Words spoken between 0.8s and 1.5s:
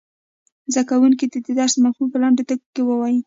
کوونکي دې د